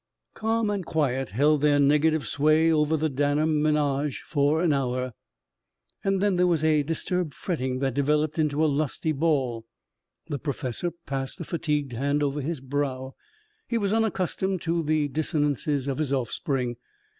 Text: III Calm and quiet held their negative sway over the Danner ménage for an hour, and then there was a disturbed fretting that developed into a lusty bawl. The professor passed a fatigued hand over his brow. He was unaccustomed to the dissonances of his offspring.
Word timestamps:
III 0.01 0.33
Calm 0.39 0.69
and 0.71 0.83
quiet 0.83 1.29
held 1.29 1.61
their 1.61 1.79
negative 1.79 2.25
sway 2.25 2.73
over 2.73 2.97
the 2.97 3.07
Danner 3.07 3.45
ménage 3.45 4.21
for 4.23 4.63
an 4.63 4.73
hour, 4.73 5.11
and 6.03 6.19
then 6.19 6.37
there 6.37 6.47
was 6.47 6.63
a 6.63 6.81
disturbed 6.81 7.35
fretting 7.35 7.77
that 7.81 7.93
developed 7.93 8.39
into 8.39 8.65
a 8.65 8.65
lusty 8.65 9.11
bawl. 9.11 9.63
The 10.27 10.39
professor 10.39 10.89
passed 10.89 11.39
a 11.39 11.43
fatigued 11.43 11.91
hand 11.93 12.23
over 12.23 12.41
his 12.41 12.61
brow. 12.61 13.13
He 13.67 13.77
was 13.77 13.93
unaccustomed 13.93 14.63
to 14.63 14.81
the 14.81 15.07
dissonances 15.07 15.87
of 15.87 15.99
his 15.99 16.11
offspring. 16.11 16.77